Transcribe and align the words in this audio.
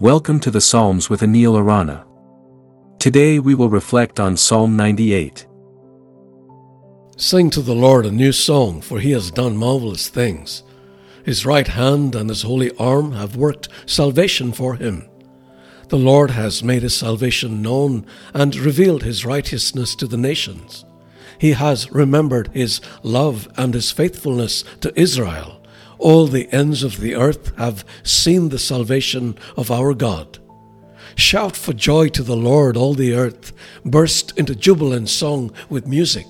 Welcome 0.00 0.38
to 0.40 0.52
the 0.52 0.60
Psalms 0.60 1.10
with 1.10 1.22
Anil 1.22 1.58
Arana. 1.58 2.06
Today 3.00 3.40
we 3.40 3.56
will 3.56 3.68
reflect 3.68 4.20
on 4.20 4.36
Psalm 4.36 4.76
98. 4.76 5.44
Sing 7.16 7.50
to 7.50 7.60
the 7.60 7.74
Lord 7.74 8.06
a 8.06 8.12
new 8.12 8.30
song, 8.30 8.80
for 8.80 9.00
he 9.00 9.10
has 9.10 9.32
done 9.32 9.56
marvelous 9.56 10.06
things. 10.06 10.62
His 11.24 11.44
right 11.44 11.66
hand 11.66 12.14
and 12.14 12.28
his 12.28 12.42
holy 12.42 12.70
arm 12.76 13.10
have 13.10 13.34
worked 13.34 13.70
salvation 13.86 14.52
for 14.52 14.76
him. 14.76 15.04
The 15.88 15.98
Lord 15.98 16.30
has 16.30 16.62
made 16.62 16.82
his 16.82 16.96
salvation 16.96 17.60
known 17.60 18.06
and 18.32 18.54
revealed 18.54 19.02
his 19.02 19.26
righteousness 19.26 19.96
to 19.96 20.06
the 20.06 20.16
nations. 20.16 20.84
He 21.40 21.54
has 21.54 21.90
remembered 21.90 22.50
his 22.54 22.80
love 23.02 23.48
and 23.56 23.74
his 23.74 23.90
faithfulness 23.90 24.62
to 24.80 24.92
Israel. 24.94 25.57
All 25.98 26.26
the 26.26 26.50
ends 26.52 26.82
of 26.82 27.00
the 27.00 27.14
earth 27.14 27.56
have 27.56 27.84
seen 28.02 28.48
the 28.48 28.58
salvation 28.58 29.36
of 29.56 29.70
our 29.70 29.94
God. 29.94 30.38
Shout 31.16 31.56
for 31.56 31.72
joy 31.72 32.08
to 32.10 32.22
the 32.22 32.36
Lord, 32.36 32.76
all 32.76 32.94
the 32.94 33.14
earth. 33.14 33.52
Burst 33.84 34.38
into 34.38 34.54
jubilant 34.54 35.08
song 35.08 35.52
with 35.68 35.86
music. 35.86 36.26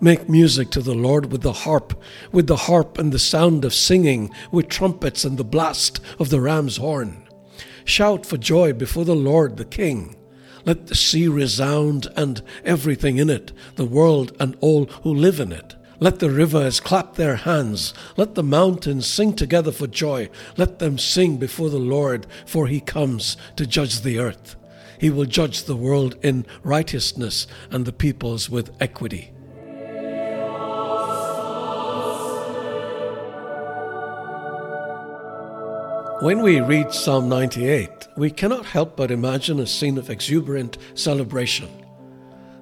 Make 0.00 0.28
music 0.28 0.70
to 0.70 0.80
the 0.80 0.94
Lord 0.94 1.30
with 1.30 1.42
the 1.42 1.52
harp, 1.52 2.02
with 2.32 2.46
the 2.46 2.56
harp 2.56 2.98
and 2.98 3.12
the 3.12 3.18
sound 3.18 3.64
of 3.64 3.74
singing, 3.74 4.30
with 4.50 4.68
trumpets 4.68 5.24
and 5.24 5.36
the 5.36 5.44
blast 5.44 6.00
of 6.18 6.30
the 6.30 6.40
ram's 6.40 6.78
horn. 6.78 7.28
Shout 7.84 8.24
for 8.24 8.38
joy 8.38 8.72
before 8.72 9.04
the 9.04 9.14
Lord 9.14 9.58
the 9.58 9.64
King. 9.64 10.16
Let 10.64 10.86
the 10.86 10.94
sea 10.94 11.28
resound 11.28 12.06
and 12.16 12.40
everything 12.64 13.18
in 13.18 13.28
it, 13.28 13.52
the 13.76 13.84
world 13.84 14.34
and 14.40 14.56
all 14.60 14.86
who 14.86 15.12
live 15.12 15.40
in 15.40 15.52
it. 15.52 15.74
Let 16.02 16.18
the 16.18 16.30
rivers 16.30 16.80
clap 16.80 17.14
their 17.14 17.36
hands. 17.36 17.94
Let 18.16 18.34
the 18.34 18.42
mountains 18.42 19.06
sing 19.06 19.34
together 19.34 19.70
for 19.70 19.86
joy. 19.86 20.30
Let 20.56 20.80
them 20.80 20.98
sing 20.98 21.36
before 21.36 21.70
the 21.70 21.78
Lord, 21.78 22.26
for 22.44 22.66
he 22.66 22.80
comes 22.80 23.36
to 23.54 23.68
judge 23.68 24.00
the 24.00 24.18
earth. 24.18 24.56
He 24.98 25.10
will 25.10 25.26
judge 25.26 25.62
the 25.62 25.76
world 25.76 26.16
in 26.20 26.44
righteousness 26.64 27.46
and 27.70 27.84
the 27.84 27.92
peoples 27.92 28.50
with 28.50 28.74
equity. 28.80 29.30
When 36.20 36.42
we 36.42 36.58
read 36.58 36.92
Psalm 36.92 37.28
98, 37.28 38.08
we 38.16 38.32
cannot 38.32 38.66
help 38.66 38.96
but 38.96 39.12
imagine 39.12 39.60
a 39.60 39.68
scene 39.68 39.98
of 39.98 40.10
exuberant 40.10 40.78
celebration. 40.96 41.81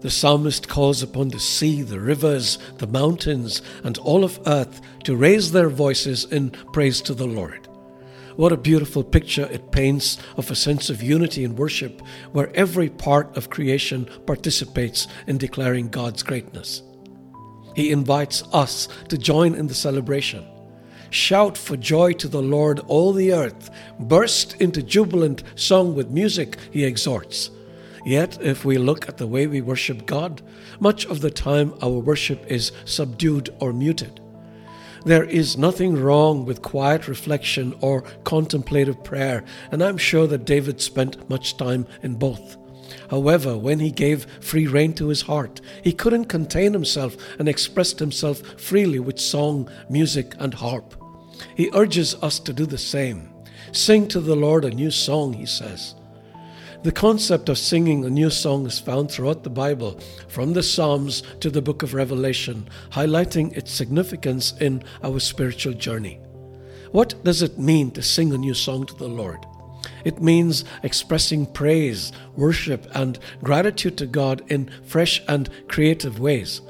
The 0.00 0.10
psalmist 0.10 0.68
calls 0.68 1.02
upon 1.02 1.28
the 1.28 1.40
sea, 1.40 1.82
the 1.82 1.98
rivers, 1.98 2.58
the 2.76 2.86
mountains, 2.86 3.62
and 3.82 3.98
all 3.98 4.22
of 4.22 4.38
earth 4.46 4.80
to 5.04 5.16
raise 5.16 5.50
their 5.50 5.68
voices 5.68 6.24
in 6.24 6.50
praise 6.72 7.00
to 7.02 7.14
the 7.14 7.26
Lord. 7.26 7.66
What 8.36 8.52
a 8.52 8.56
beautiful 8.56 9.02
picture 9.02 9.48
it 9.50 9.72
paints 9.72 10.16
of 10.36 10.48
a 10.48 10.54
sense 10.54 10.88
of 10.90 11.02
unity 11.02 11.42
in 11.42 11.56
worship 11.56 12.00
where 12.30 12.54
every 12.54 12.88
part 12.88 13.36
of 13.36 13.50
creation 13.50 14.08
participates 14.26 15.08
in 15.26 15.38
declaring 15.38 15.88
God's 15.88 16.22
greatness. 16.22 16.82
He 17.74 17.90
invites 17.90 18.44
us 18.52 18.86
to 19.08 19.18
join 19.18 19.56
in 19.56 19.66
the 19.66 19.74
celebration. 19.74 20.46
Shout 21.10 21.58
for 21.58 21.76
joy 21.76 22.12
to 22.12 22.28
the 22.28 22.42
Lord, 22.42 22.78
all 22.86 23.12
the 23.12 23.32
earth. 23.32 23.70
Burst 23.98 24.60
into 24.60 24.82
jubilant 24.84 25.42
song 25.56 25.96
with 25.96 26.10
music, 26.10 26.58
he 26.70 26.84
exhorts. 26.84 27.50
Yet, 28.08 28.38
if 28.40 28.64
we 28.64 28.78
look 28.78 29.06
at 29.06 29.18
the 29.18 29.26
way 29.26 29.46
we 29.46 29.60
worship 29.60 30.06
God, 30.06 30.40
much 30.80 31.04
of 31.04 31.20
the 31.20 31.30
time 31.30 31.74
our 31.82 31.98
worship 31.98 32.42
is 32.50 32.72
subdued 32.86 33.54
or 33.60 33.74
muted. 33.74 34.18
There 35.04 35.24
is 35.24 35.58
nothing 35.58 35.94
wrong 35.94 36.46
with 36.46 36.62
quiet 36.62 37.06
reflection 37.06 37.74
or 37.82 38.00
contemplative 38.24 39.04
prayer, 39.04 39.44
and 39.70 39.84
I'm 39.84 39.98
sure 39.98 40.26
that 40.26 40.46
David 40.46 40.80
spent 40.80 41.28
much 41.28 41.58
time 41.58 41.86
in 42.02 42.14
both. 42.14 42.56
However, 43.10 43.58
when 43.58 43.78
he 43.78 43.90
gave 43.90 44.24
free 44.40 44.66
rein 44.66 44.94
to 44.94 45.08
his 45.08 45.20
heart, 45.20 45.60
he 45.84 45.92
couldn't 45.92 46.30
contain 46.30 46.72
himself 46.72 47.14
and 47.38 47.46
expressed 47.46 47.98
himself 47.98 48.38
freely 48.58 49.00
with 49.00 49.20
song, 49.20 49.68
music, 49.90 50.34
and 50.38 50.54
harp. 50.54 50.94
He 51.54 51.68
urges 51.74 52.14
us 52.22 52.38
to 52.40 52.54
do 52.54 52.64
the 52.64 52.78
same. 52.78 53.28
Sing 53.72 54.08
to 54.08 54.20
the 54.20 54.34
Lord 54.34 54.64
a 54.64 54.70
new 54.70 54.90
song, 54.90 55.34
he 55.34 55.44
says. 55.44 55.94
The 56.84 56.92
concept 56.92 57.48
of 57.48 57.58
singing 57.58 58.04
a 58.04 58.10
new 58.10 58.30
song 58.30 58.64
is 58.64 58.78
found 58.78 59.10
throughout 59.10 59.42
the 59.42 59.50
Bible, 59.50 59.98
from 60.28 60.52
the 60.52 60.62
Psalms 60.62 61.24
to 61.40 61.50
the 61.50 61.60
book 61.60 61.82
of 61.82 61.92
Revelation, 61.92 62.68
highlighting 62.90 63.56
its 63.56 63.72
significance 63.72 64.54
in 64.60 64.84
our 65.02 65.18
spiritual 65.18 65.72
journey. 65.72 66.20
What 66.92 67.24
does 67.24 67.42
it 67.42 67.58
mean 67.58 67.90
to 67.92 68.02
sing 68.02 68.32
a 68.32 68.38
new 68.38 68.54
song 68.54 68.86
to 68.86 68.94
the 68.94 69.08
Lord? 69.08 69.44
It 70.04 70.22
means 70.22 70.64
expressing 70.84 71.46
praise, 71.46 72.12
worship, 72.36 72.86
and 72.94 73.18
gratitude 73.42 73.98
to 73.98 74.06
God 74.06 74.44
in 74.46 74.70
fresh 74.84 75.20
and 75.26 75.50
creative 75.66 76.20
ways. 76.20 76.60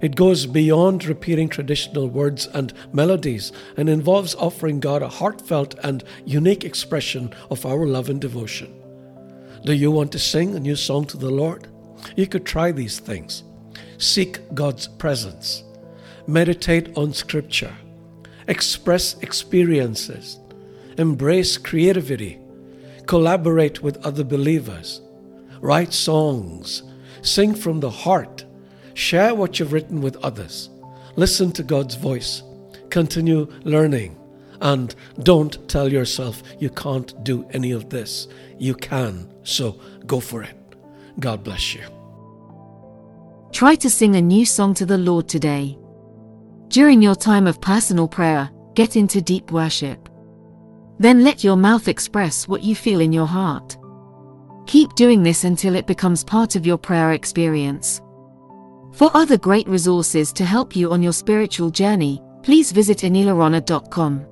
It 0.00 0.16
goes 0.16 0.46
beyond 0.46 1.04
repeating 1.04 1.50
traditional 1.50 2.08
words 2.08 2.46
and 2.46 2.72
melodies 2.94 3.52
and 3.76 3.90
involves 3.90 4.34
offering 4.36 4.80
God 4.80 5.02
a 5.02 5.08
heartfelt 5.08 5.74
and 5.82 6.02
unique 6.24 6.64
expression 6.64 7.34
of 7.50 7.66
our 7.66 7.86
love 7.86 8.08
and 8.08 8.18
devotion. 8.18 8.79
Do 9.64 9.74
you 9.74 9.90
want 9.90 10.10
to 10.12 10.18
sing 10.18 10.54
a 10.54 10.60
new 10.60 10.74
song 10.74 11.04
to 11.06 11.18
the 11.18 11.30
Lord? 11.30 11.68
You 12.16 12.26
could 12.26 12.46
try 12.46 12.72
these 12.72 12.98
things. 12.98 13.44
Seek 13.98 14.40
God's 14.54 14.88
presence. 14.88 15.64
Meditate 16.26 16.96
on 16.96 17.12
Scripture. 17.12 17.74
Express 18.48 19.18
experiences. 19.18 20.38
Embrace 20.96 21.58
creativity. 21.58 22.38
Collaborate 23.06 23.82
with 23.82 24.04
other 24.04 24.24
believers. 24.24 25.02
Write 25.60 25.92
songs. 25.92 26.82
Sing 27.20 27.54
from 27.54 27.80
the 27.80 27.90
heart. 27.90 28.46
Share 28.94 29.34
what 29.34 29.58
you've 29.58 29.74
written 29.74 30.00
with 30.00 30.16
others. 30.24 30.70
Listen 31.16 31.52
to 31.52 31.62
God's 31.62 31.96
voice. 31.96 32.42
Continue 32.88 33.46
learning. 33.64 34.19
And 34.60 34.94
don't 35.22 35.68
tell 35.68 35.90
yourself 35.90 36.42
you 36.58 36.70
can't 36.70 37.22
do 37.24 37.46
any 37.50 37.72
of 37.72 37.88
this. 37.88 38.28
You 38.58 38.74
can, 38.74 39.32
so 39.42 39.80
go 40.06 40.20
for 40.20 40.42
it. 40.42 40.56
God 41.18 41.42
bless 41.42 41.74
you. 41.74 41.82
Try 43.52 43.74
to 43.76 43.90
sing 43.90 44.16
a 44.16 44.22
new 44.22 44.46
song 44.46 44.74
to 44.74 44.86
the 44.86 44.98
Lord 44.98 45.28
today. 45.28 45.76
During 46.68 47.02
your 47.02 47.16
time 47.16 47.46
of 47.46 47.60
personal 47.60 48.06
prayer, 48.06 48.50
get 48.74 48.96
into 48.96 49.20
deep 49.20 49.50
worship. 49.50 50.08
Then 50.98 51.24
let 51.24 51.42
your 51.42 51.56
mouth 51.56 51.88
express 51.88 52.46
what 52.46 52.62
you 52.62 52.76
feel 52.76 53.00
in 53.00 53.12
your 53.12 53.26
heart. 53.26 53.76
Keep 54.66 54.94
doing 54.94 55.22
this 55.22 55.44
until 55.44 55.74
it 55.74 55.86
becomes 55.86 56.22
part 56.22 56.54
of 56.54 56.64
your 56.64 56.78
prayer 56.78 57.12
experience. 57.12 58.00
For 58.92 59.10
other 59.14 59.36
great 59.36 59.66
resources 59.66 60.32
to 60.34 60.44
help 60.44 60.76
you 60.76 60.92
on 60.92 61.02
your 61.02 61.12
spiritual 61.12 61.70
journey, 61.70 62.22
please 62.42 62.70
visit 62.70 62.98
anilarana.com. 62.98 64.29